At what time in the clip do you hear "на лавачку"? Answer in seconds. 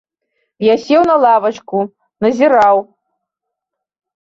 1.09-1.77